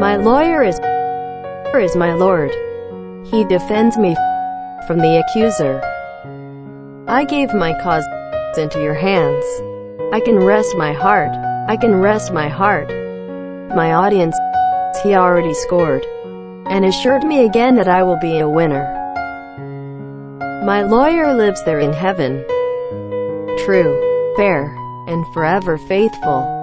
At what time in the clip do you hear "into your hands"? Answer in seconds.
8.56-9.44